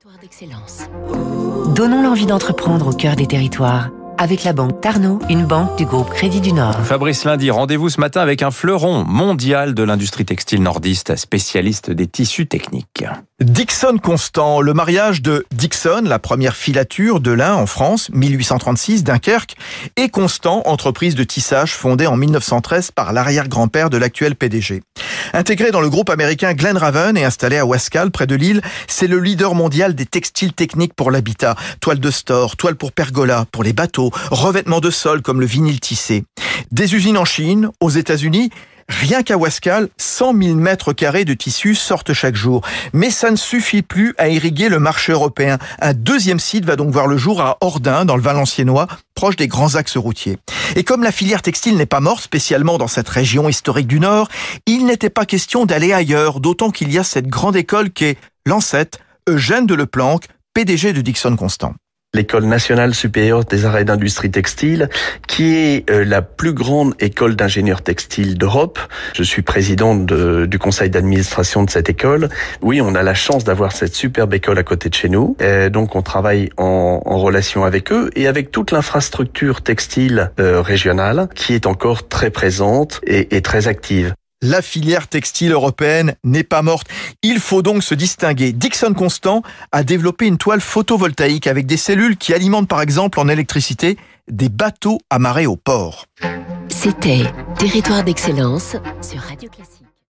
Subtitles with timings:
[0.00, 1.74] Territoire d'excellence.
[1.74, 6.10] Donnons l'envie d'entreprendre au cœur des territoires avec la banque Tarno, une banque du groupe
[6.10, 6.84] Crédit du Nord.
[6.84, 12.06] Fabrice Lundi, rendez-vous ce matin avec un fleuron mondial de l'industrie textile nordiste, spécialiste des
[12.06, 13.04] tissus techniques.
[13.40, 19.56] Dixon Constant, le mariage de Dixon, la première filature de lin en France, 1836, Dunkerque,
[19.96, 24.82] et Constant, entreprise de tissage fondée en 1913 par l'arrière-grand-père de l'actuel PDG.
[25.32, 29.06] Intégré dans le groupe américain Glen Raven et installé à Wascal, près de Lille, c'est
[29.06, 31.56] le leader mondial des textiles techniques pour l'habitat.
[31.80, 35.80] Toile de store, toile pour pergola, pour les bateaux, revêtements de sol comme le vinyle
[35.80, 36.24] tissé.
[36.72, 38.50] Des usines en Chine, aux États-Unis,
[38.90, 42.62] Rien qu'à Wascal, 100 000 mètres carrés de tissus sortent chaque jour.
[42.92, 45.58] Mais ça ne suffit plus à irriguer le marché européen.
[45.80, 49.46] Un deuxième site va donc voir le jour à Ordin, dans le Valenciennois, proche des
[49.46, 50.38] grands axes routiers.
[50.74, 54.28] Et comme la filière textile n'est pas morte, spécialement dans cette région historique du Nord,
[54.66, 58.98] il n'était pas question d'aller ailleurs, d'autant qu'il y a cette grande école qu'est l'ancêtre
[59.28, 61.74] Eugène de Leplanque, PDG de Dixon Constant
[62.12, 64.88] l'école nationale supérieure des arts et d'industrie textile,
[65.28, 68.80] qui est euh, la plus grande école d'ingénieurs textiles d'Europe.
[69.14, 72.28] Je suis président du conseil d'administration de cette école.
[72.62, 75.36] Oui, on a la chance d'avoir cette superbe école à côté de chez nous.
[75.40, 80.60] Et donc, on travaille en, en, relation avec eux et avec toute l'infrastructure textile euh,
[80.60, 86.44] régionale qui est encore très présente et, et très active la filière textile européenne n'est
[86.44, 86.88] pas morte.
[87.22, 88.52] Il faut donc se distinguer.
[88.52, 93.28] Dixon Constant a développé une toile photovoltaïque avec des cellules qui alimentent par exemple en
[93.28, 93.96] électricité
[94.30, 96.06] des bateaux amarrés au port.
[96.68, 97.24] C'était
[97.58, 99.89] Territoire d'excellence sur Radio Classique.